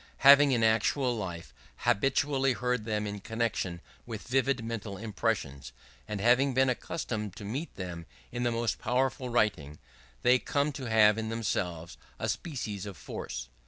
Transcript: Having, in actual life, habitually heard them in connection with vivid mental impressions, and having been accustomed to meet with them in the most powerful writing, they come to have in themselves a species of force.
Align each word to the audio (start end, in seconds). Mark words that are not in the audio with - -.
Having, 0.25 0.51
in 0.51 0.63
actual 0.63 1.15
life, 1.15 1.53
habitually 1.75 2.53
heard 2.53 2.85
them 2.85 3.05
in 3.05 3.19
connection 3.19 3.81
with 4.07 4.27
vivid 4.27 4.65
mental 4.65 4.97
impressions, 4.97 5.73
and 6.07 6.19
having 6.19 6.55
been 6.55 6.69
accustomed 6.71 7.35
to 7.35 7.45
meet 7.45 7.69
with 7.77 7.85
them 7.85 8.07
in 8.31 8.41
the 8.41 8.51
most 8.51 8.79
powerful 8.79 9.29
writing, 9.29 9.77
they 10.23 10.39
come 10.39 10.71
to 10.71 10.85
have 10.89 11.19
in 11.19 11.29
themselves 11.29 11.97
a 12.17 12.27
species 12.27 12.87
of 12.87 12.97
force. 12.97 13.49